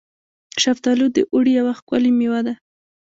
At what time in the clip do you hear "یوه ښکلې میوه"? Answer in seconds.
1.59-2.39